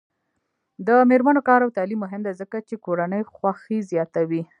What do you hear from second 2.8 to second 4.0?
کورنۍ خوښۍ